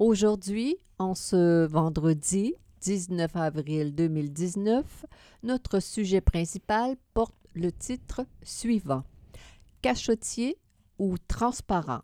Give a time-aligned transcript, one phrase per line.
[0.00, 5.04] Aujourd'hui, en ce vendredi 19 avril 2019,
[5.42, 9.02] notre sujet principal porte le titre suivant
[9.82, 10.56] Cachotier
[10.98, 12.00] ou transparent?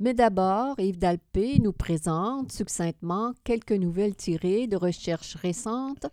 [0.00, 6.06] Mais d'abord, Yves Dalpé nous présente succinctement quelques nouvelles tirées de recherches récentes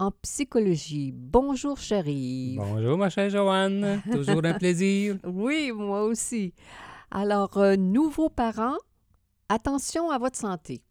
[0.00, 1.12] en psychologie.
[1.14, 2.56] Bonjour, chérie.
[2.58, 4.02] Bonjour, ma chère Joanne.
[4.10, 5.16] Toujours un plaisir.
[5.24, 6.54] Oui, moi aussi.
[7.12, 8.76] Alors, euh, nouveaux parents,
[9.48, 10.82] attention à votre santé.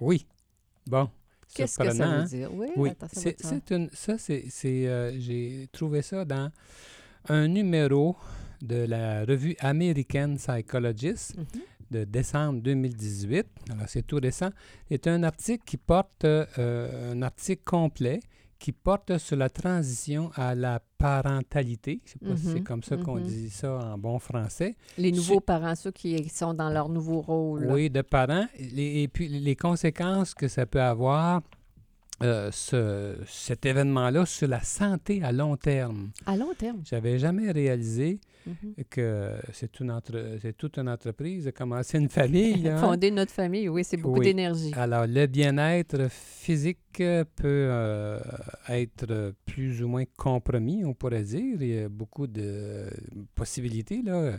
[0.00, 0.26] Oui.
[0.86, 1.08] Bon.
[1.54, 2.50] Qu'est-ce que ça veut dire?
[2.54, 3.62] Oui, Oui, attention à c'est votre santé.
[3.68, 3.90] c'est une.
[3.92, 4.86] Ça, c'est.
[4.86, 6.50] euh, J'ai trouvé ça dans
[7.28, 8.16] un numéro
[8.62, 11.44] de la revue American Psychologist Mhm.
[11.90, 13.46] de décembre 2018.
[13.70, 14.50] Alors, c'est tout récent.
[14.88, 18.20] C'est un article qui porte, euh, un article complet
[18.60, 22.00] qui porte sur la transition à la parentalité.
[22.04, 23.24] Je sais pas si c'est Mhm, comme ça qu'on mhm.
[23.26, 24.76] dit ça en bon français.
[24.98, 27.66] Les nouveaux parents, ceux qui sont dans leur nouveau rôle.
[27.70, 28.46] Oui, de parents.
[28.58, 31.40] Et puis les conséquences que ça peut avoir,
[32.22, 36.10] euh, ce- cet événement-là, sur la santé à long terme.
[36.26, 36.82] À long terme.
[36.84, 38.84] J'avais jamais réalisé Mhm.
[38.88, 42.68] que c'est une entre- c'est toute une entreprise de commencer une famille.
[42.68, 42.76] hein.
[42.78, 44.26] Fonder notre famille, oui, c'est beaucoup Oui.
[44.26, 44.72] d'énergie.
[44.76, 48.18] Alors, le bien-être physique peut euh,
[48.68, 51.56] être plus ou moins compromis, on pourrait dire.
[51.60, 52.86] Il y a beaucoup de
[53.34, 54.38] possibilités, là.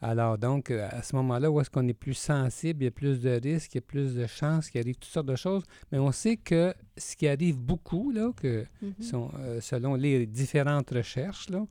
[0.00, 2.92] Alors, donc, euh, à ce moment-là, où est-ce qu'on est plus sensible, il y a
[2.92, 5.64] plus de risques, il y a plus de chances qu'il arrive toutes sortes de choses.
[5.90, 8.92] Mais on sait que ce qui arrive beaucoup, là, que Mhm.
[9.00, 11.50] sont, euh, selon les différentes recherches.
[11.50, 11.66] Là.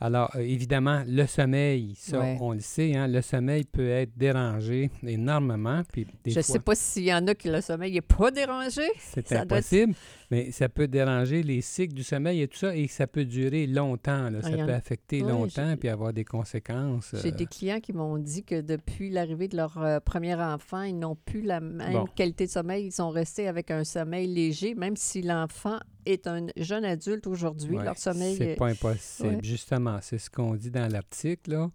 [0.00, 2.36] Alors, euh, évidemment, le sommeil, ça, Ouais.
[2.40, 5.82] on le sait, hein, le sommeil peut être dérangé énormément.
[5.92, 8.00] Puis des Je ne fois, sais pas s'il y en a qui le sommeil n'est
[8.00, 8.82] pas dérangé.
[8.98, 9.94] c'est être- impossible,
[10.30, 13.66] mais ça peut déranger les cycles du sommeil et tout ça, et ça peut durer
[13.66, 14.28] longtemps.
[14.30, 14.42] là.
[14.42, 17.14] Ça peut a- affecter Oui, longtemps puis avoir des conséquences.
[17.22, 20.82] J'ai euh, des clients qui m'ont dit que depuis l'arrivée de leur euh, premier enfant,
[20.82, 22.04] ils n'ont plus la même Bon.
[22.14, 22.86] qualité de sommeil.
[22.86, 27.76] Ils sont restés avec un sommeil léger, même si l'enfant est un jeune adulte aujourd'hui.
[27.76, 29.28] Ouais, leur sommeil C'est est- pas impossible.
[29.28, 29.38] ouais.
[29.42, 31.50] Justement, c'est ce qu'on dit dans l'article.
[31.52, 31.70] là.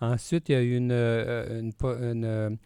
[0.00, 2.58] Ensuite, il y a une, euh, une, po- une,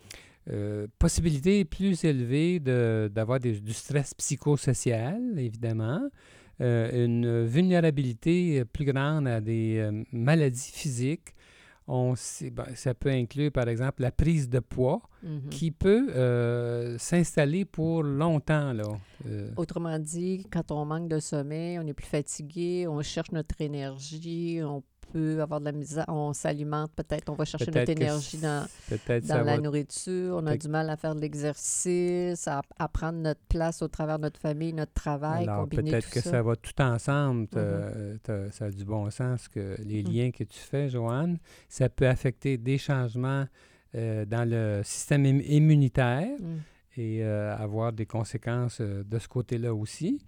[0.51, 6.01] euh, possibilité plus élevée de- d'avoir du stress psychosocial, évidemment.
[6.61, 11.35] Euh, une vulnérabilité plus grande à des euh, maladies physiques.
[11.87, 12.15] On
[12.53, 15.49] ben, ça peut inclure, par exemple, la prise de poids Mhm.
[15.51, 16.09] qui peut
[16.99, 18.73] s'installer pour longtemps.
[18.75, 18.85] Là.
[19.57, 24.61] Autrement dit, quand on manque de sommeil, on est plus fatigué, on cherche notre énergie,
[24.63, 24.83] on
[25.13, 28.67] peut avoir de la misère, on s'alimente peut-être, on va chercher notre énergie dans,
[29.27, 33.19] dans la va nourriture, on a du mal à faire de l'exercice, à, à prendre
[33.19, 36.31] notre place au travers de notre famille, notre travail, Alors, peut-être que ça.
[36.31, 36.43] ça.
[36.43, 37.49] va tout ensemble.
[37.55, 38.19] Mhm.
[38.23, 40.13] t'as- ça a du bon sens que les Mhm.
[40.13, 41.39] liens que tu fais, Joanne.
[41.69, 43.47] Ça peut affecter des changements
[43.95, 46.57] euh, dans le système im- immunitaire Mm.
[46.99, 50.21] et euh, avoir des conséquences euh, de ce côté-là aussi.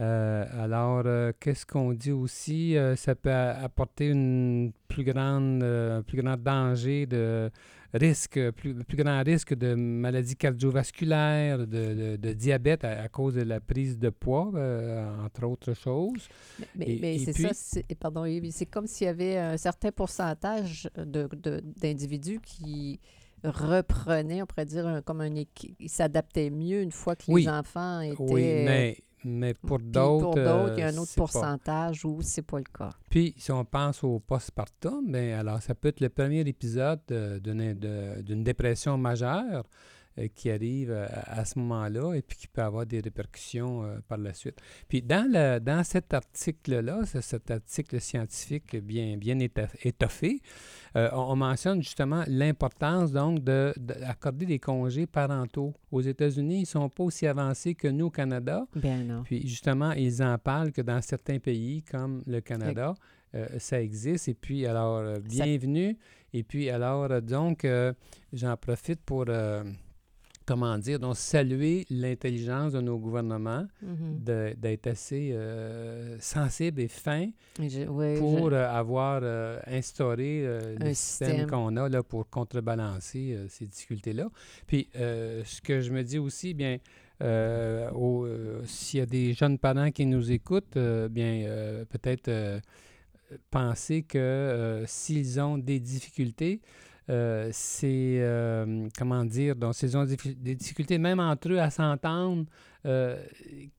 [0.00, 2.74] Euh, alors, euh, qu'est-ce qu'on dit aussi?
[2.76, 7.50] Euh, ça peut apporter une plus grande, un plus grand danger de
[7.92, 13.34] risque, plus, plus grand risque de maladies cardiovasculaires, de, de- de diabète à, à cause
[13.34, 16.28] de la prise de poids, euh, entre autres choses.
[16.76, 20.88] Mais, mais- c'est puis- ça, c'est- pardon, c'est comme s'il y avait un certain pourcentage
[20.96, 21.28] de,
[21.80, 23.00] d'individus qui
[23.44, 25.30] reprenaient, on pourrait dire, un- comme un
[25.78, 27.42] ils s'adaptaient mieux une fois que Oui.
[27.42, 28.16] les enfants étaient...
[28.18, 30.24] Oui, mais, mais pour Puis d'autres.
[30.24, 32.64] pour d'autres, il y a un euh, autre c'est pas- pourcentage où c'est pas le
[32.64, 32.90] cas.
[33.08, 37.38] Puis, si on pense au postpartum, ben, alors ça peut être le premier épisode euh,
[37.40, 39.64] d'une dépression majeure
[40.28, 44.18] qui arrive euh, à, ce moment-là et puis qui peut avoir des répercussions euh, par
[44.18, 44.56] la suite.
[44.88, 49.38] Puis, dans, le, dans cet article-là, cet article scientifique bien, bien
[49.82, 50.40] étoffé,
[50.96, 55.74] euh, on, on mentionne justement l'importance donc de- d'accorder des congés parentaux.
[55.90, 58.66] Aux États-Unis, ils ne sont pas aussi avancés que nous au Canada.
[58.76, 59.22] Ben non.
[59.22, 62.94] Puis justement, ils en parlent que dans certains pays comme le Canada,
[63.34, 64.28] euh, ça existe.
[64.28, 65.96] Et puis, alors, euh, bienvenue.
[66.32, 67.92] Et puis, alors, euh, donc, euh,
[68.32, 69.62] j'en profite pour euh,
[70.50, 74.18] comment dire, donc saluer l'intelligence de nos gouvernements, Mhm.
[74.24, 76.88] de- d'être assez euh, sensibles et
[77.60, 81.46] Je- oui, pour je- euh, avoir euh, instauré euh, le système système.
[81.50, 84.28] qu'on a là, pour contrebalancer ces difficultés-là.
[84.66, 86.78] Puis, ce que je me dis aussi, bien,
[88.66, 90.76] s'il y a des jeunes parents qui nous écoutent,
[91.10, 91.34] bien,
[91.90, 92.60] peut-être
[93.50, 96.60] penser que s'ils ont des difficultés,
[97.52, 101.70] c'est, euh, comment dire, donc s'ils ont des, diffi- des difficultés même entre eux à
[101.70, 102.44] s'entendre,
[102.86, 103.22] euh,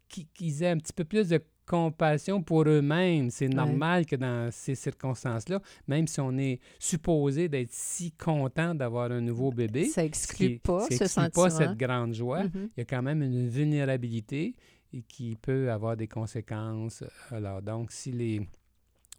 [0.09, 3.29] qui- qu'ils aient un petit peu plus de compassion pour eux-mêmes.
[3.29, 3.53] C'est Ouais.
[3.53, 9.21] normal que dans ces circonstances-là, même si on est supposé d'être si content d'avoir un
[9.21, 11.43] nouveau bébé, ça exclut pas qui ce sentiment.
[11.45, 12.69] pas cette grande joie, Mhm.
[12.75, 14.55] il y a quand même une vulnérabilité
[14.91, 17.05] et qui peut avoir des conséquences.
[17.29, 18.41] Alors, donc, si les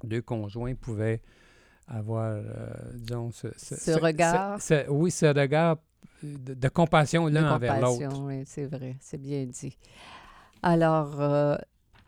[0.04, 1.22] deux conjoints pouvaient
[1.88, 2.43] avoir, euh,
[2.94, 4.61] disons, ce, Ce regard.
[4.61, 5.76] ce- oui, ce regard
[6.23, 8.20] de, de compassion l'un envers l'autre.
[8.23, 9.76] oui, c'est vrai, c'est bien dit.
[10.62, 11.56] Alors, euh,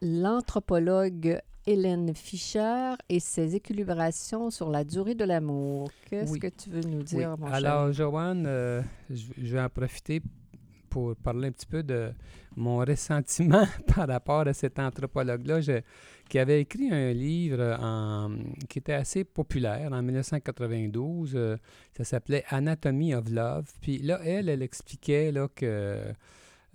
[0.01, 5.91] l'anthropologue Hélène Fischer et ses équilibrations sur la durée de l'amour.
[6.09, 6.39] Qu'est-ce Oui.
[6.39, 7.05] que tu veux nous Oui.
[7.05, 7.55] dire, mon cher?
[7.55, 10.21] Alors, Joanne, euh, je, je vais en profiter
[10.91, 12.13] pour parler un petit peu de
[12.57, 15.81] mon ressentiment par rapport à cet anthropologue-là je-
[16.35, 18.35] qui avait écrit un livre en-
[18.69, 21.35] qui était assez populaire en 1992.
[21.37, 21.57] euh,
[21.97, 23.71] ça s'appelait Anatomy of Love.
[23.81, 26.01] Puis là, elle, elle expliquait là, que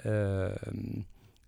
[0.05, 0.55] euh,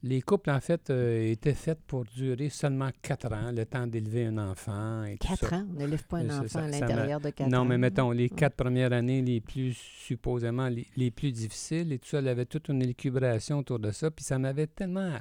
[0.03, 4.25] les couples, en fait, euh, étaient faits pour durer seulement quatre ans, le temps d'élever
[4.25, 5.35] un enfant et tout ça.
[5.37, 7.49] Quatre ans, on n'élève pas un Euh, enfant ça, à l'intérieur de quatre ans.
[7.51, 8.29] Non, mais mettons, les Ouais.
[8.29, 12.45] quatre premières années les plus, supposément, les, les plus difficiles, et tout ça, elle avait
[12.45, 15.11] toute une élucubration autour de ça, puis ça m'avait tellement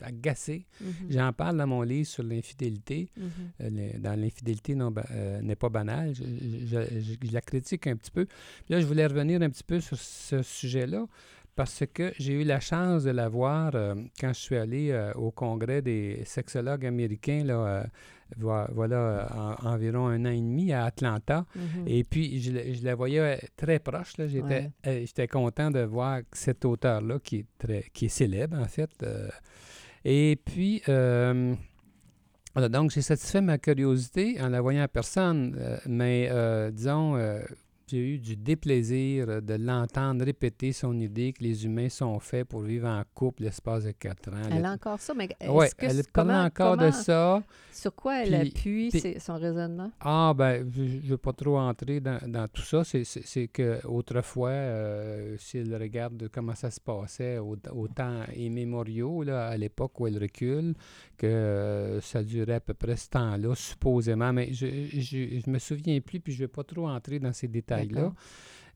[0.00, 0.66] agacé.
[0.80, 0.92] Mhm.
[1.10, 3.08] J'en parle dans mon livre sur l'infidélité.
[3.16, 3.30] Mhm.
[3.62, 4.76] Euh, le- dans l'infidélité
[5.10, 6.14] euh, n'est pas banale.
[6.14, 8.26] Je, je- je- je la critique un petit peu.
[8.26, 8.36] Puis
[8.74, 11.06] là, je voulais revenir un petit peu sur ce sujet-là
[11.58, 15.12] parce que j'ai eu la chance de la voir euh, quand je suis allé euh,
[15.14, 17.84] au congrès des sexologues américains, là, euh,
[18.36, 21.44] voi- voilà, en- environ un an et demi à Atlanta.
[21.56, 21.84] Mhm.
[21.88, 24.12] Et puis, je, la- je la voyais très proche.
[24.18, 25.26] J'étais Ouais.
[25.28, 28.90] content de voir cet auteur-là, qui, est très- qui est célèbre, en fait.
[30.04, 35.58] et puis, voilà, donc, j'ai satisfait ma curiosité en la voyant en personne.
[35.86, 36.30] mais,
[36.72, 37.16] disons,
[37.88, 42.60] j'ai eu du déplaisir de l'entendre répéter son idée que les humains sont faits pour
[42.60, 44.48] vivre en couple l'espace de quatre ans.
[44.52, 47.42] Elle a encore ça, mais est-ce Oui, que elle comment- encore de ça.
[47.72, 49.90] Sur quoi elle Puis- appuie puis- son raisonnement?
[50.00, 52.82] Ah, ben, je ne veux pas trop entrer dans, dans tout ça.
[52.84, 57.88] C'est- C'est c'est que autrefois, euh, si elle regarde comment ça se passait au, au
[57.88, 60.74] temps immémoriaux, là, à l'époque où elle recule,
[61.16, 64.32] que euh, ça durait à peu près ce temps-là, supposément.
[64.32, 64.66] Mais je
[65.46, 67.77] ne me souviens plus, puis je ne vais pas trop entrer dans ces détails-là.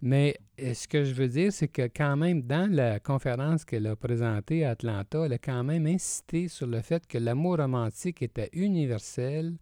[0.04, 3.86] Mais euh, ce que je veux dire, c'est que quand même, dans la conférence qu'elle
[3.86, 8.20] a présentée à Atlanta, elle a quand même insisté sur le fait que l'amour romantique
[8.20, 9.56] était universel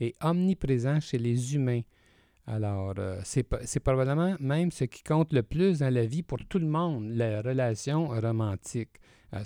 [0.00, 1.82] et omniprésent chez les humains.
[2.46, 6.58] Alors, euh, c'est probablement même ce qui compte le plus dans la vie pour tout
[6.58, 9.00] le monde, la relation romantique.
[9.34, 9.44] Euh,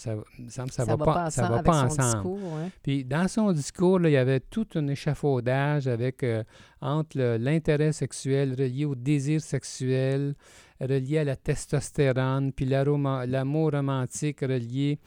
[0.49, 2.13] ça, ça, va, pas, ça ensemble va pas ensemble.
[2.13, 2.71] discours, ouais.
[2.83, 6.45] Puis dans son discours, là, il y avait tout un échafaudage avec euh,
[6.81, 10.35] entre l'intérêt sexuel relié au désir sexuel,
[10.81, 14.99] relié à la testostérone, puis l'amour romantique relié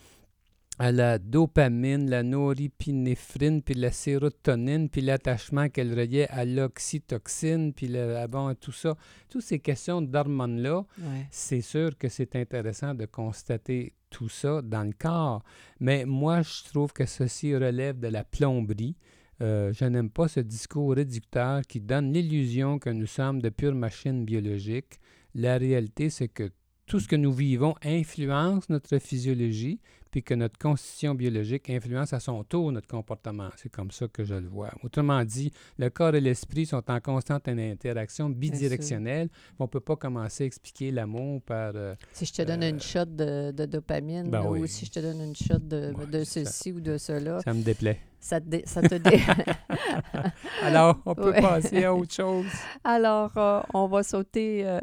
[0.84, 7.88] à la dopamine, la norépinéphrine, puis la sérotonine, puis l'attachement qu'elle reliait à l'oxytoxine, puis
[7.88, 8.96] le, ah bon, tout ça.
[9.30, 11.28] Toutes ces questions d'hormones-là, Ouais.
[11.30, 15.44] c'est sûr que c'est intéressant de constater tout ça dans le corps.
[15.80, 18.96] Mais moi, je trouve que ceci relève de la plomberie.
[19.42, 23.76] Euh, je n'aime pas ce discours réducteur qui donne l'illusion que nous sommes de pures
[23.76, 25.00] machines biologiques.
[25.36, 26.50] La réalité, c'est que
[26.88, 29.80] tout ce que nous vivons influence notre physiologie,
[30.12, 33.50] puis que notre constitution biologique influence à son tour notre comportement.
[33.56, 34.70] C'est comme ça que je le vois.
[34.84, 39.30] Autrement dit, le corps et l'esprit sont en constante interaction bidirectionnelle.
[39.58, 41.72] On ne peut pas commencer à expliquer l'amour par...
[41.76, 44.68] euh, Si je te donne une shot de, de dopamine Ben ou oui.
[44.68, 47.54] si je te donne une shot de, Ouais, de ça- ceci ou de cela, ça
[47.54, 48.00] me déplaît.
[48.20, 49.22] ça te, dé- ça te dé-
[50.64, 51.42] Alors, on peut Ouais.
[51.42, 52.46] passer à autre chose.
[52.84, 54.80] Alors, euh, on va sauter euh,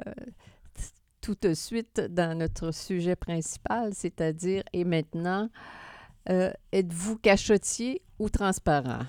[1.29, 5.51] tout de suite dans notre sujet principal, c'est-à-dire, et maintenant,
[6.31, 9.05] euh, êtes-vous cachotier ou transparent?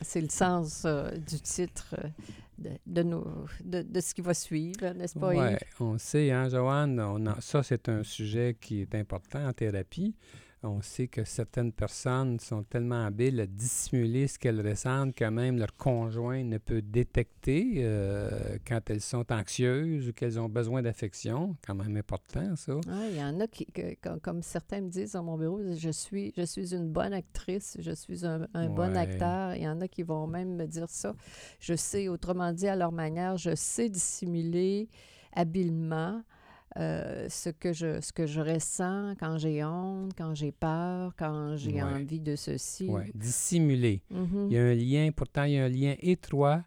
[0.00, 5.30] C'est le sens euh, du titre euh, de, de, ce qui va suivre, n'est-ce pas,
[5.30, 7.02] Oui, on sait, hein, Joanne,
[7.40, 10.14] ça, c'est un sujet qui est important en thérapie.
[10.62, 15.58] On sait que certaines personnes sont tellement habiles à dissimuler ce qu'elles ressentent que même
[15.58, 21.56] leur conjoint ne peut détecter euh, quand elles sont anxieuses ou qu'elles ont besoin d'affection.
[21.66, 22.74] Quand même important, ça.
[23.10, 23.66] Il y en a qui,
[24.22, 27.92] comme, certains me disent dans mon bureau, je suis, je suis une bonne actrice, je
[27.92, 29.54] suis un, bon acteur.
[29.54, 31.14] Il y en a qui vont même me dire ça.
[31.60, 34.88] Je sais, autrement dit, à leur manière, je sais dissimuler
[35.32, 36.22] habilement
[36.78, 41.56] euh, ce, que je, ce que je ressens quand j'ai honte, quand j'ai peur, quand
[41.56, 42.86] j'ai envie de ceci.
[42.88, 44.02] Oui, dissimuler.
[44.12, 44.46] Mm-hmm.
[44.48, 46.62] Il y a un lien, pourtant, il y a un lien étroit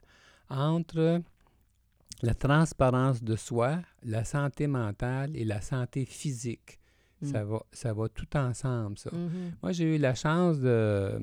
[0.50, 1.22] entre
[2.24, 6.80] la transparence de soi, la santé mentale et la santé physique.
[7.22, 7.48] Ça, mm.
[7.48, 9.12] va, ça va tout ensemble, ça.
[9.12, 9.52] Mm-hmm.
[9.62, 11.20] Moi, j'ai eu la chance de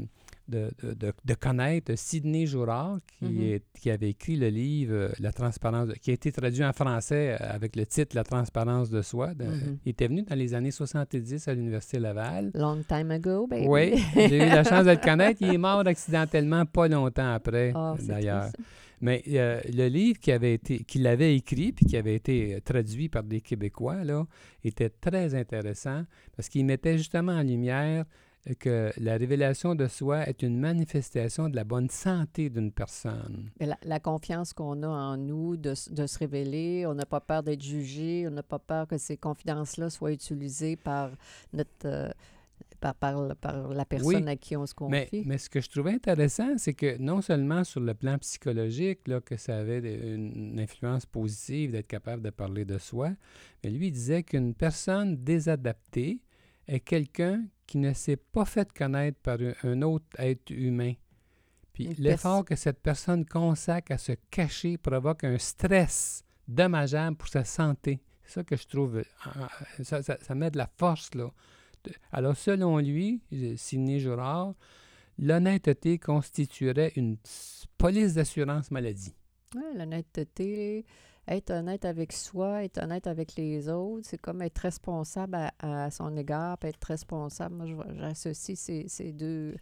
[0.49, 3.43] de, de, de, connaître Sidney Jourard, qui, Mm-hmm.
[3.55, 7.37] est, qui avait écrit le livre euh, La transparence, qui a été traduit en français
[7.41, 9.35] euh, avec le titre La transparence de soi.
[9.35, 9.79] De- Mhm.
[9.85, 12.51] Il était venu dans les années 70 à l'Université Laval.
[12.55, 13.67] Long time ago, baby.
[13.69, 15.41] Oui, j'ai eu la chance de le connaître.
[15.43, 18.51] Il est mort accidentellement pas longtemps après, Ah, d'ailleurs.
[19.01, 22.61] Mais euh, le livre qui avait été, qu'il avait écrit puis qui avait été euh,
[22.61, 24.27] traduit par des Québécois là,
[24.65, 28.05] était très intéressant parce qu'il mettait justement en lumière euh,
[28.55, 33.51] que la révélation de soi est une manifestation de la bonne santé d'une personne.
[33.59, 37.63] La, la confiance qu'on a en nous de, se révéler, on n'a pas peur d'être
[37.63, 41.11] jugé, on n'a pas peur que ces confidences-là soient utilisées par
[41.53, 42.09] notre euh,
[42.81, 45.25] par, par, par la personne à qui on se confie.
[45.25, 49.21] mais ce que je trouvais intéressant, c'est que non seulement sur le plan psychologique, là,
[49.21, 53.13] que ça avait une influence positive d'être capable de parler de soi,
[53.65, 56.21] mais lui il disait qu'une personne désadaptée
[56.69, 60.95] est quelqu'un qui ne s'est pas fait connaître par un, autre être humain.
[61.73, 67.45] Puis l'effort que cette personne consacre à se cacher provoque un stress dommageable pour sa
[67.45, 68.01] santé.
[68.25, 69.03] C'est ça que je trouve,
[69.83, 71.31] ça, ça, ça met de la force, là.
[72.13, 73.23] Alors, selon lui,
[73.57, 74.55] Sidney Girard,
[75.19, 77.17] l'honnêteté constituerait une
[77.79, 79.15] police d'assurance maladie.
[79.55, 80.85] Ouais, L'honnêteté,
[81.29, 86.17] être honnête avec soi, être honnête avec les autres, c'est comme être responsable à, son
[86.17, 87.55] égard, puis être responsable.
[87.55, 89.57] Moi, j'associe ces, deux,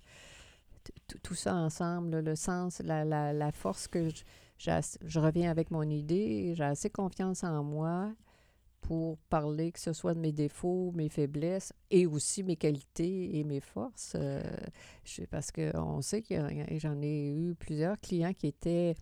[1.22, 4.08] tout ça ensemble, le sens, la, la, la force que
[4.58, 4.70] je,
[5.04, 8.12] je reviens avec mon idée, j'ai assez confiance en moi
[8.82, 13.44] pour parler, que ce soit de mes défauts, mes faiblesses et aussi mes qualités et
[13.44, 14.12] mes forces.
[14.14, 14.42] Euh,
[15.04, 16.34] je- parce qu'on sait que
[16.76, 18.94] j'en ai eu plusieurs clients qui étaient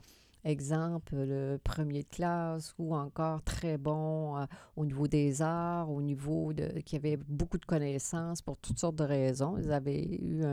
[0.45, 4.47] exemple, le premier de classe ou encore très bon euh,
[4.77, 6.81] au niveau des arts, au niveau de...
[6.81, 9.57] qui avaient beaucoup de connaissances pour toutes sortes de raisons.
[9.59, 10.45] Ils avaient eu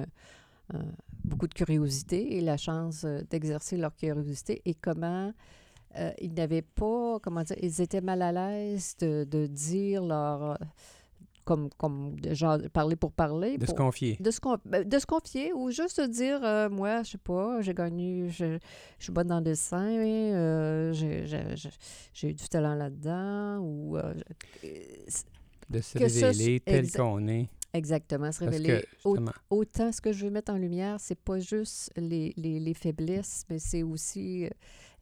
[1.23, 5.33] beaucoup de curiosité et la chance euh, d'exercer leur curiosité et comment
[5.97, 10.57] euh, ils n'avaient pas, comment dire, ils étaient mal à l'aise de dire leur...
[11.49, 13.57] comme, comme de genre, parler pour parler.
[13.57, 14.17] De se confier.
[14.19, 17.59] de se, con- ben, de se confier ou juste dire, euh, moi, je sais pas,
[17.61, 18.59] j'ai gagné, je,
[18.99, 23.57] je suis bonne dans le dessin, euh, j'ai- eu du talent là-dedans.
[23.63, 24.13] ou euh,
[25.69, 27.49] De se ce révéler tel qu'on est.
[27.73, 28.83] Exactement, se révéler.
[29.03, 29.09] que,
[29.49, 33.45] Autant ce que je veux mettre en lumière, c'est pas juste les, les, les faiblesses,
[33.49, 34.49] mais c'est aussi euh,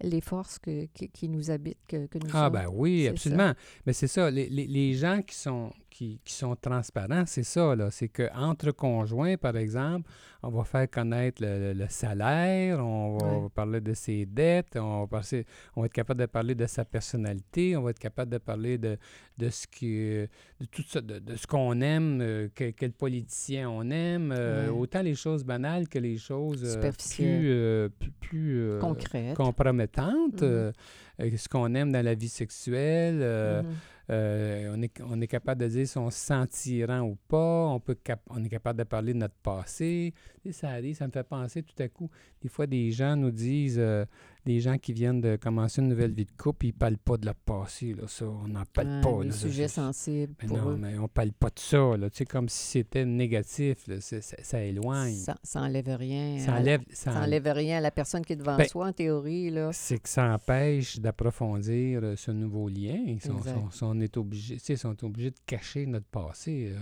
[0.02, 2.54] les forces que, qui, qui nous habitent, que, que nous Ah sommes.
[2.54, 3.54] ben oui, absolument.
[3.86, 7.76] Mais c'est ça, les, les- les gens qui sont, qui, qui sont transparents, c'est ça,
[7.76, 7.90] là.
[7.90, 10.08] C'est qu'entre conjoints, par exemple,
[10.44, 15.46] on va faire connaître le, salaire, on va parler de ses dettes, on va, passer-
[15.76, 18.78] on va être capable de parler de sa personnalité, on va être capable de parler
[18.78, 18.98] de,
[19.40, 23.68] de ce qui, de tout ça, de, de ce qu'on aime, euh, que- quel politicien
[23.68, 29.36] on aime, euh, autant les choses banales que les choses euh, plus, plus, plus, Concrètes.
[29.36, 30.72] compromettantes, euh,
[31.20, 33.64] ce qu'on aime dans la vie sexuelle.
[33.66, 33.74] Mhm.
[34.10, 37.68] Euh, on, est, on est capable de dire si on se sent tyran ou pas.
[37.68, 40.14] On, peut cap- on est capable de parler de notre passé.
[40.44, 42.10] Sais, ça arrive, ça me fait penser tout à coup.
[42.42, 44.06] Des fois, des gens nous disent, euh,
[44.48, 47.18] des gens qui viennent de commencer une nouvelle vie de couple, ils ne parlent pas
[47.18, 47.94] de leur passé.
[47.94, 49.24] Là, ça, on n'en parle pas.
[49.24, 50.78] là, ça, sujets sensibles mais pour non, eux.
[50.78, 51.98] mais on parle pas de ça.
[51.98, 53.86] Là, tu sais, comme si c'était négatif.
[53.88, 55.14] là, ça, ça éloigne.
[55.16, 56.40] Ça, ça enlève rien.
[56.40, 58.88] Ça la- enlève, ça ça enlève rien à la personne qui est devant Ben, soi,
[58.88, 59.50] en théorie.
[59.52, 59.72] Là.
[59.74, 62.98] c'est que ça empêche d'approfondir euh, ce nouveau lien.
[63.06, 63.54] Ils sont, Exact.
[63.56, 66.72] sont- sont- on est obligé, tu sais, ils sont obligés de cacher notre passé.
[66.74, 66.80] euh,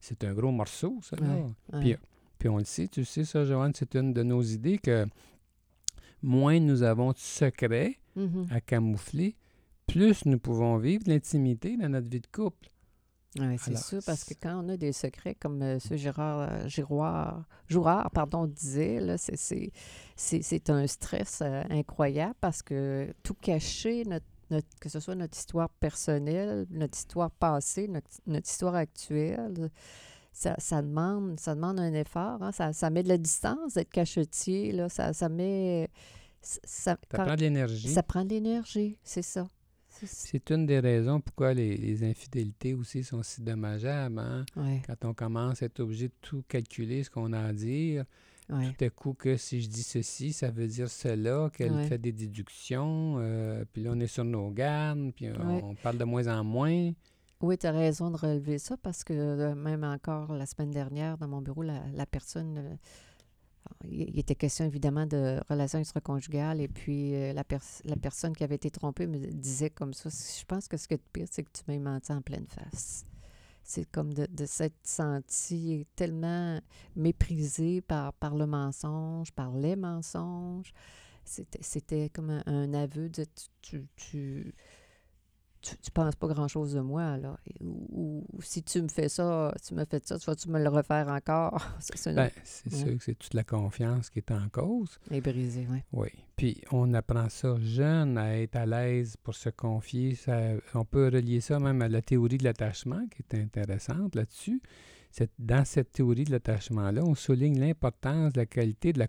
[0.00, 1.16] c'est un gros morceau, ça.
[1.16, 1.80] là.
[1.80, 1.94] Puis,
[2.38, 5.06] puis on le sait, tu sais ça, Joanne, c'est une de nos idées que
[6.22, 8.46] moins nous avons de secrets Mhm.
[8.50, 9.36] à camoufler,
[9.86, 12.68] plus nous pouvons vivre l'intimité dans notre vie de couple.
[13.38, 16.68] Ouais, c'est sûr, parce que quand on a des secrets, comme euh, ce Gérard euh,
[16.68, 19.72] Giroir, Jouard, pardon, disait, là, c'est, c'est,
[20.16, 25.14] c'est, c'est un stress euh, incroyable parce que tout cacher, notre, notre- que ce soit
[25.14, 29.70] notre histoire personnelle, notre histoire passée, notre, notre histoire actuelle,
[30.32, 32.42] ça, ça demande, ça demande un effort.
[32.42, 32.52] hein.
[32.52, 34.72] Ça, ça met de la distance d'être cachetier.
[34.72, 34.88] Là.
[34.88, 35.88] Ça, ça met.
[36.40, 37.88] Ça, quand- prend de l'énergie.
[37.88, 39.46] ça prend de l'énergie, c'est ça.
[40.04, 44.18] C'est- une des raisons pourquoi les, les infidélités aussi sont si dommageables.
[44.18, 44.44] hein.
[44.56, 48.04] Ouais, Quand on commence à être obligé de tout calculer, ce qu'on a à dire,
[48.50, 48.72] ouais.
[48.76, 51.86] tout à coup que si je dis ceci, ça veut dire cela, qu'elle Ouais.
[51.86, 55.28] fait des déductions, euh, puis là on est sur nos gardes, puis
[55.62, 56.90] on parle de moins en moins.
[57.42, 61.18] Oui, tu as raison de relever ça parce que euh, même encore la semaine dernière,
[61.18, 62.56] dans mon bureau, la, personne.
[62.58, 62.76] euh,
[63.84, 68.44] il était question évidemment de relations extra-conjugales et puis euh, la, pers- la personne qui
[68.44, 71.42] avait été trompée me disait comme ça Je pense que ce qui est pire, c'est
[71.42, 73.04] que tu m'as menti en pleine face.
[73.64, 76.60] C'est comme de, de s'être senti tellement
[76.96, 80.72] méprisé par, par le mensonge, par les mensonges.
[81.24, 83.24] C'était comme un, aveu de
[83.62, 84.54] tu,
[85.62, 87.38] tu, tu penses pas grand-chose de moi, là.
[87.46, 90.62] Et- Ou, ou si tu me fais ça, tu me fais ça, tu vas-tu me
[90.62, 91.64] le refaire encore?
[91.80, 92.78] C'est une- Ben, c'est Ouais.
[92.78, 94.98] sûr que c'est toute la confiance qui est en cause.
[95.10, 95.78] est brisé, oui.
[95.92, 96.08] Oui.
[96.36, 100.14] Puis on apprend ça jeune à être à l'aise pour se confier.
[100.16, 104.60] Ça- on peut relier ça même à la théorie de l'attachement qui est intéressante là-dessus.
[105.10, 109.06] Cette- dans cette théorie de l'attachement-là, on souligne l'importance de la qualité de la,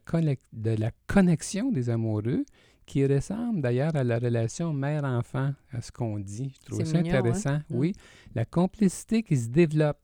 [0.52, 2.44] de la connexion des amoureux
[2.86, 6.54] qui ressemble d'ailleurs à la relation mère-enfant, à ce qu'on dit.
[6.62, 7.20] Je trouve ça mignon, hein?
[7.20, 7.58] intéressant.
[7.70, 7.76] Mm.
[7.76, 7.94] Oui.
[8.36, 9.98] La complicité qui se développe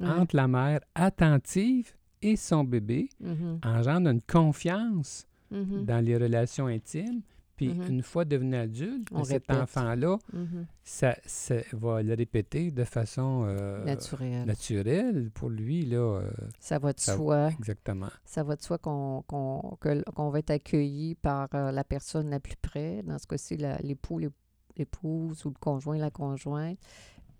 [0.00, 0.06] Ouais.
[0.08, 6.66] entre la mère attentive et son bébé Mhm, engendre une confiance mhm, dans les relations
[6.66, 7.20] intimes.
[7.56, 7.86] Puis Mhm.
[7.90, 10.66] une fois devenu adulte, On cet enfant-là, mhm.
[10.82, 14.46] ça, ça va le répéter de façon euh, Naturel.
[14.46, 15.84] naturelle pour lui.
[15.84, 17.50] Là, euh, ça va de ça- soi.
[17.50, 18.08] exactement.
[18.24, 19.22] Ça va de soi qu'on
[20.30, 24.32] va être accueilli par euh, la personne la plus près, dans ce cas-ci, l'époux, l'ép-
[24.76, 26.78] l'épouse ou le conjoint, la conjointe.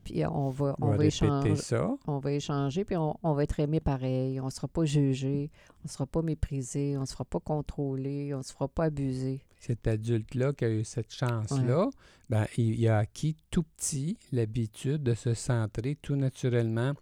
[0.05, 1.91] Puis on va, On on va échanger, ça.
[2.07, 4.41] on va échanger, puis on, on va être aimé pareil.
[4.41, 8.35] On ne sera pas jugé, on ne sera pas méprisé, on ne sera pas contrôlé,
[8.35, 9.41] on ne se fera pas abuser.
[9.61, 11.89] Cet adulte-là qui a eu cette chance-là,
[12.29, 16.95] ben, il, il a acquis tout petit l'habitude de se centrer tout naturellement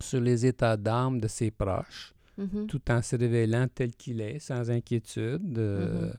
[0.00, 2.12] sur les états d'âme de ses proches.
[2.40, 2.68] Mhm.
[2.68, 5.58] tout en se révélant tel qu'il est, sans inquiétude.
[5.58, 6.12] euh, Mhm.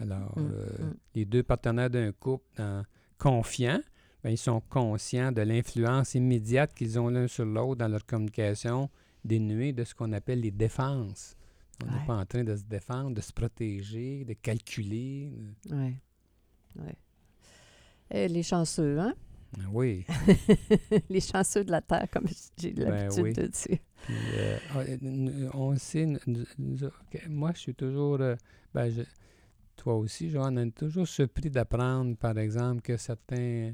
[0.00, 2.84] Alors, Mm, euh, les deux partenaires d'un couple dans-
[3.18, 3.80] confiants,
[4.22, 8.90] ben, ils sont conscients de l'influence immédiate qu'ils ont l'un sur l'autre dans leur communication,
[9.24, 11.36] dénuée de ce qu'on appelle les défenses.
[11.82, 12.06] On n'est Ouais.
[12.06, 15.32] pas en train de se défendre, de se protéger, de calculer.
[15.70, 15.94] Oui.
[16.76, 16.96] Ouais.
[18.10, 19.14] Et les chanceux, hein?
[19.58, 20.04] Ah Oui.
[21.08, 22.26] les chanceux de la Terre, comme
[22.58, 23.32] j'ai Ben l'habitude oui.
[23.32, 23.78] de dire.
[24.02, 26.44] Puis, euh, ah, on sait, nous
[27.28, 28.34] moi, je suis toujours, euh,
[28.74, 29.02] ben, je-
[29.76, 33.72] toi aussi, Joanne, on est toujours surpris d'apprendre, par exemple, que certains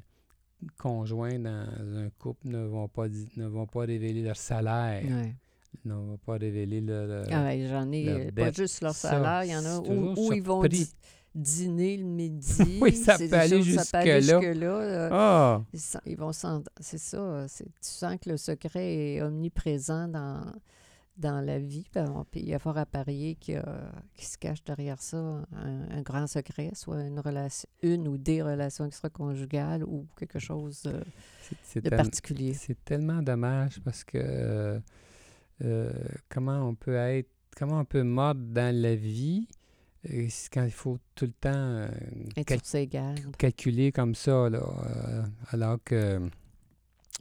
[0.79, 5.35] conjoints dans un couple ne vont pas, ne vont pas révéler leur salaire, Ouais.
[5.85, 7.09] ne vont pas révéler leur...
[7.11, 9.65] euh, Ah ouais, j'en ai leur euh, pas juste leur Ça, salaire, il y en
[9.65, 10.63] a où, où ils vont
[11.35, 12.79] dîner le midi.
[12.81, 14.21] Oui, ça peut aller jusque-là.
[14.21, 15.63] jusque-là, euh, Ah!
[15.73, 17.47] ils Ils vont s'en- C'est ça.
[17.57, 20.45] Tu sens que le secret est omniprésent dans,
[21.25, 21.87] dans la vie.
[21.95, 23.63] ben, Puis il y a fort à parier qu'il
[24.19, 25.17] se cache derrière ça
[25.57, 30.83] un, un grand secret, soit une relation, une ou des relations extra-conjugales ou quelque chose
[30.87, 31.01] euh,
[31.81, 32.53] de particulier.
[32.55, 34.79] C'est tellement dommage parce que euh,
[35.63, 35.93] euh,
[36.29, 39.49] comment on peut être, comment on peut mordre dans la vie
[40.53, 41.87] quand il faut tout le temps
[42.45, 44.63] cal- calculer comme ça, là,
[45.51, 46.21] alors que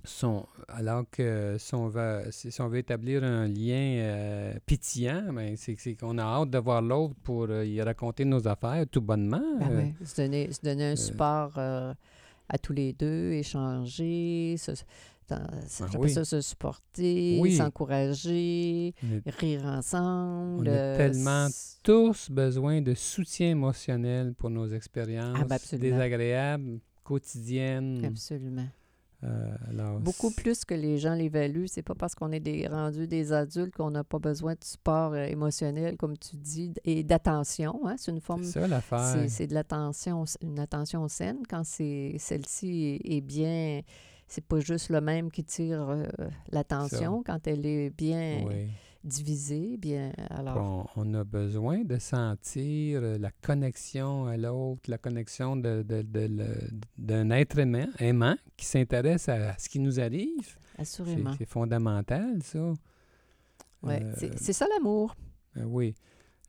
[0.06, 5.56] son, alors que si on veut, si on veut établir un lien euh, pétillant, ben,
[5.56, 9.42] c'est qu'on a hâte de voir l'autre pour euh, y raconter nos affaires tout bonnement.
[9.60, 11.94] Ben euh, se, donner, se donner un support euh,
[12.50, 14.72] à tous les deux, échanger, se,
[15.30, 16.10] dans- ça- j'appelle oui.
[16.12, 17.56] ça se supporter, Oui.
[17.56, 18.94] s'encourager,
[19.40, 20.68] rire ensemble.
[20.68, 21.48] On a tellement
[21.82, 28.04] tous besoin de soutien émotionnel pour nos expériences Ah, ben désagréables, quotidiennes.
[28.04, 28.68] Absolument.
[29.24, 31.68] Euh, Beaucoup plus que les gens l'évaluent.
[31.68, 35.14] C'est pas parce qu'on est des, rendus des adultes qu'on n'a pas besoin de support
[35.14, 37.80] euh, émotionnel, comme tu dis, et d'attention.
[37.86, 37.96] Hein?
[37.98, 39.00] C'est une forme C'est ça l'affaire.
[39.00, 43.82] C'est, c'est de l'attention, une attention saine quand c'est, celle-ci est, est bien.
[44.28, 46.06] C'est pas juste le même qui tire euh,
[46.52, 48.68] l'attention quand elle est bien Oui.
[49.04, 55.58] Bien, alors, On, on a besoin de sentir euh, la connexion à l'autre, la connexion
[55.58, 56.30] de, de- de
[56.98, 60.56] d'un être aimant, aimant qui s'intéresse à ce qui nous arrive.
[60.76, 61.34] C'est, assurément.
[61.38, 62.74] c'est fondamental, ça.
[63.82, 65.16] Ouais, Euh, c'est, ça l'amour.
[65.58, 65.94] Euh, oui.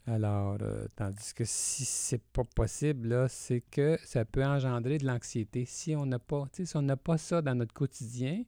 [0.07, 5.65] Alors, euh, tandis que si c'est pas possible, c'est que ça peut engendrer de l'anxiété.
[5.67, 8.45] Si on n'a pas, si on n'a pas ça dans notre quotidien,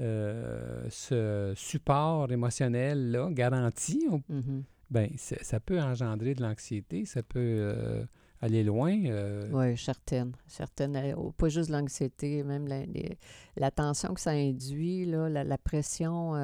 [0.00, 4.62] euh, ce support émotionnel-là garanti, on- Mhm.
[4.90, 8.04] ben, ça peut engendrer de l'anxiété, ça peut euh,
[8.40, 8.92] aller loin.
[9.06, 10.32] euh, Oui, certaines.
[10.46, 10.94] Certaines.
[10.96, 13.18] euh, Pas juste l'anxiété, même la, les-
[13.56, 16.34] la tension que ça induit, là, la, la pression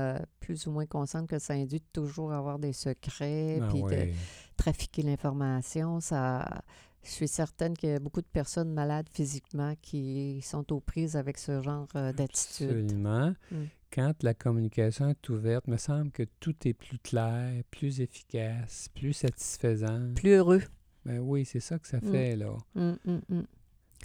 [0.40, 4.10] plus ou moins constante que ça induit de toujours avoir des secrets, ah puis de
[4.56, 6.00] trafiquer l'information.
[6.00, 6.62] Ça,
[7.04, 11.16] je suis certaine qu'il y a beaucoup de personnes malades physiquement qui sont aux prises
[11.16, 12.70] avec ce genre euh, d'attitude.
[12.84, 13.34] Absolument.
[13.50, 13.56] Mm.
[13.92, 19.12] Quand la communication est ouverte, me semble que tout est plus clair, plus efficace, plus
[19.12, 20.12] satisfaisant.
[20.16, 20.62] Plus heureux.
[21.04, 22.10] Ben oui, c'est ça que ça Mm.
[22.10, 22.56] fait, là.
[22.74, 22.96] Hum.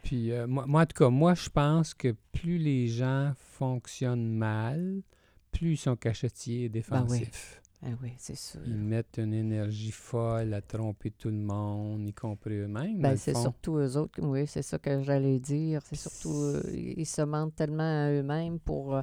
[0.03, 4.29] Puis, euh, moi, moi, en tout cas, moi, je pense que plus les gens fonctionnent
[4.31, 5.01] mal,
[5.51, 7.27] plus ils sont cachetiers et Ben oui.
[7.81, 8.59] Ah oui, c'est sûr.
[8.65, 12.99] Ils mettent une énergie folle à tromper tout le monde, y compris eux-mêmes.
[12.99, 15.81] Ben, c'est surtout eux autres, oui, c'est ça que j'allais dire.
[15.85, 19.01] C'est surtout, euh, ils se mentent tellement à eux-mêmes pour euh,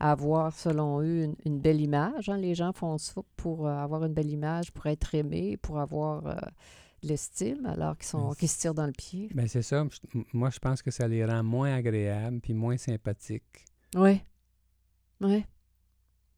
[0.00, 2.30] avoir, selon eux, une, une belle image.
[2.30, 2.38] hein.
[2.38, 6.26] Les gens font ça pour euh, avoir une belle image, pour être aimés, pour avoir
[6.26, 6.34] euh,
[7.02, 9.28] de l'estime, alors qu'ils sont qu'ils se tirent dans le pied.
[9.34, 9.86] Ben, c'est ça.
[10.32, 13.66] Moi, je pense que ça les rend moins agréables puis moins sympathiques.
[13.94, 14.22] Oui.
[15.20, 15.44] Oui.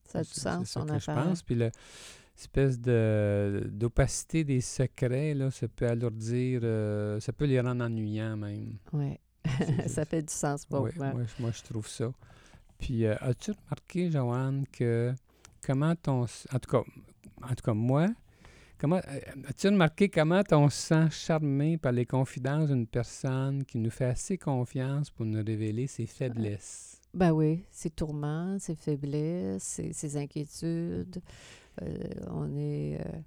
[0.06, 1.14] Ça a du sens, son que je affaire.
[1.24, 1.42] pense.
[1.42, 7.84] Puis l'espèce de, d'opacité des secrets, là, ça peut alourdir, euh, ça peut les rendre
[7.84, 8.76] ennuyants même.
[8.92, 9.18] Oui.
[9.86, 11.12] Ça fait du sens pour Ouais, moi.
[11.12, 12.10] moi, je- moi, je trouve ça.
[12.80, 15.14] Puis, euh, as-tu remarqué, Joanne, que
[15.64, 16.22] comment ton...
[16.24, 16.82] En tout cas,
[17.42, 18.08] en tout cas moi,
[18.76, 23.78] comment euh, as-tu remarqué comment on se sent charmé par les confidences d'une personne qui
[23.78, 26.95] nous fait assez confiance pour nous révéler ses faiblesses?
[27.16, 31.20] Ben oui, ses tourments, ses faiblesses, ses, ses inquiétudes.
[31.82, 31.86] Euh,
[32.28, 33.18] on est, euh,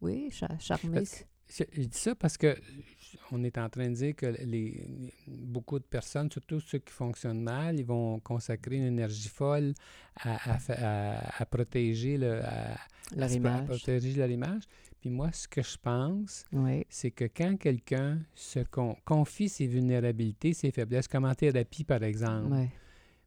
[0.00, 1.02] oui, cha- charmé.
[1.02, 1.08] Que-
[1.48, 2.56] Je, je dis ça parce que
[3.30, 4.88] on est en train de dire que les,
[5.28, 9.74] beaucoup de personnes, surtout ceux qui fonctionnent mal, ils vont consacrer une énergie folle
[10.16, 12.78] à, à fa- à- à protéger le, à,
[13.14, 13.66] leur image.
[13.66, 14.62] protéger leur image.
[15.00, 19.66] Puis moi, ce que je pense, Oui, c'est que quand quelqu'un se con- confie ses
[19.66, 22.68] vulnérabilités, ses faiblesses, comme en thérapie par exemple, oui.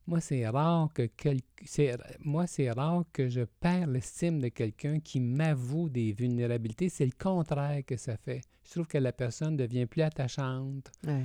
[0.08, 5.00] Moi c'est rare que quel- c'est moi c'est rare que je perds l'estime de quelqu'un
[5.00, 6.90] qui m'avoue des vulnérabilités.
[6.90, 8.42] C'est le contraire que ça fait.
[8.66, 10.92] Je trouve que la personne devient plus attachante.
[11.08, 11.22] Euh,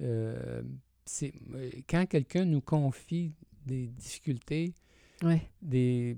[0.00, 0.62] euh,
[1.88, 3.32] quand quelqu'un nous confie
[3.64, 4.74] des difficultés,
[5.22, 5.40] Oui.
[5.62, 6.16] des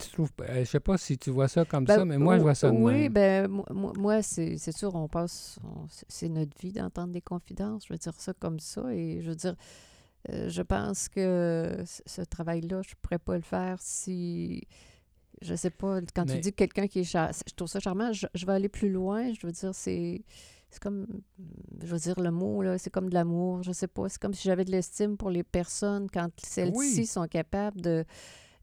[0.00, 2.36] tu trouves euh, je sais pas si tu vois ça comme Ben, ça, mais moi
[2.36, 3.12] je vois ça de Oui, même.
[3.12, 5.58] ben moi, moi- c'est c'est sûr, on passe,
[6.08, 7.84] c'est notre vie d'entendre des confidences.
[7.88, 8.94] Je veux dire ça comme ça.
[8.94, 9.56] Et je veux dire,
[10.30, 14.66] euh, je pense que ce, travail-là, je pourrais pas le faire si,
[15.42, 18.12] je sais pas, quand Mais- tu dis quelqu'un qui est char- je trouve ça charmant,
[18.12, 19.32] je, je vais aller plus loin.
[19.32, 20.22] Je veux dire, c'est.
[20.70, 21.06] C'est comme,
[21.82, 24.10] je veux dire, le mot, là, c'est comme de l'amour, je sais pas.
[24.10, 27.06] C'est comme si j'avais de l'estime pour les personnes quand celles-ci Oui.
[27.06, 28.04] sont capables de,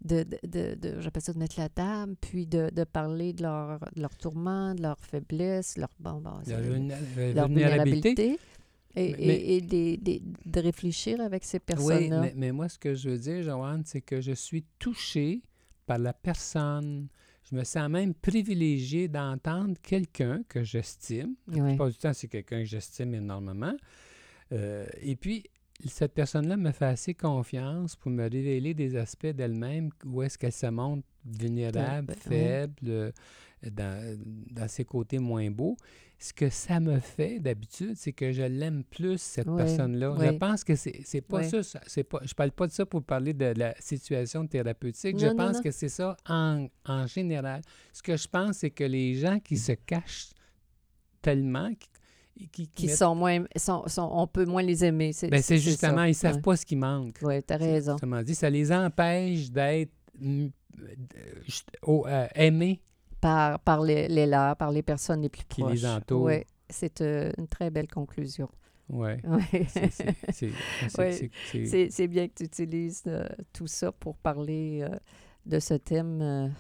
[0.04, 3.42] de, de, de- de- j'appelle ça de mettre la table, puis de, de parler de
[3.42, 6.62] leur, de leur tourment, de leurs faiblesses, leur, bon, la leur
[7.48, 7.48] vulnérabilité.
[7.48, 8.40] vulnérabilité.
[8.96, 12.22] Et, Mais- et- et des- des- de réfléchir avec ces Oui, personnes-là.
[12.22, 15.42] mais, mais moi, ce que je veux dire, Joanne, c'est que je suis touché
[15.86, 17.08] par la personne.
[17.50, 21.36] Je me sens même privilégié d'entendre quelqu'un que j'estime.
[21.48, 21.76] Ouais.
[21.76, 23.76] Pas du temps, c'est quelqu'un que j'estime énormément.
[24.52, 25.44] Euh, et puis,
[25.84, 30.52] cette personne-là me fait assez confiance pour me révéler des aspects d'elle-même où est-ce qu'elle
[30.52, 33.12] se montre vulnérable, faible, euh,
[33.72, 34.18] dans,
[34.52, 35.76] dans ses côtés moins beaux.
[36.18, 40.16] Ce que ça me fait d'habitude, c'est que je l'aime plus, cette personne-là.
[40.20, 41.80] Je pense que c'est pas ça.
[42.04, 45.20] pas, je parle pas de ça pour parler de la situation thérapeutique.
[45.20, 45.62] je non, pense non.
[45.62, 47.62] que c'est ça en, en général.
[47.92, 50.30] Ce que je pense, c'est que les gens qui se cachent
[51.22, 51.90] tellement, qui,
[52.52, 53.44] qui, Qui mettent- sont moins.
[53.56, 55.14] Sont, sont- on peut moins les aimer.
[55.14, 55.64] C'est ben, c'est ça.
[55.64, 56.42] justement, ils savent Ouais.
[56.42, 57.18] pas ce qui manque.
[57.22, 57.94] Oui, tu as raison.
[57.94, 59.92] Autrement dit, ça les empêche d'être
[60.24, 60.48] euh,
[61.88, 62.82] euh, aimés.
[63.22, 65.74] Par, par les, les leurs, par les personnes les plus Qui proches.
[65.74, 66.24] les entourent.
[66.26, 68.50] Oui, c'est euh, une très belle conclusion.
[68.90, 69.20] Ouais.
[70.98, 71.30] Ouais.
[71.90, 74.86] C'est- bien que tu utilises euh, tout ça pour parler
[75.46, 76.54] de ce thème.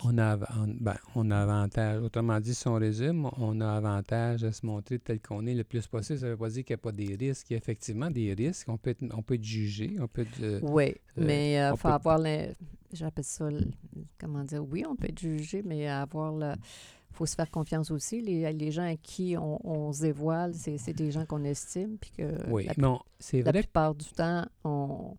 [0.00, 3.68] Euh, On a, on, ben, on a avantage, autrement dit, si on résume, on a
[3.72, 6.18] avantage à se montrer tel qu'on est le plus possible.
[6.18, 7.50] Ça ne veut pas dire qu'il n'y a pas des risques.
[7.50, 8.68] Il y a effectivement des risques.
[8.68, 9.96] On peut être, on peut être jugé.
[10.00, 12.48] On peut être, euh, Oui, mais il on faut peut- avoir le.
[12.92, 13.50] J'appelle ça.
[13.50, 13.60] le-
[14.18, 14.64] comment dire?
[14.64, 16.52] Oui, on peut être jugé, mais avoir le.
[17.12, 18.20] faut se faire confiance aussi.
[18.20, 21.96] Les, les gens à qui on, on se dévoile, c'est des gens qu'on estime.
[21.98, 25.16] Puis que oui, la, mais c'est la vrai, plupart du temps, on,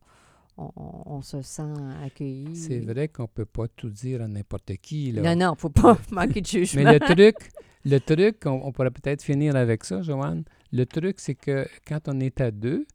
[0.58, 0.72] on,
[1.06, 2.56] on se sent accueilli.
[2.56, 5.12] c'est vrai qu'on ne peut pas tout dire à n'importe qui.
[5.12, 5.36] Là.
[5.36, 6.84] Non, non, faut pas manquer de jugement.
[6.84, 7.36] Mais le truc,
[7.84, 10.44] le truc, on, on pourrait peut-être finir avec ça, Joanne.
[10.72, 12.86] Le truc, c'est que quand on est à deux,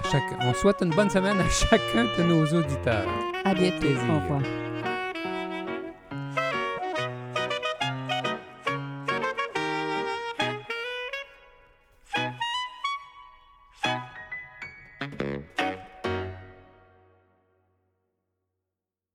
[0.00, 0.22] à chaque...
[0.40, 3.08] On souhaite une bonne semaine à chacun de nos auditeurs.
[3.44, 3.86] À bientôt.
[3.86, 4.42] Au revoir.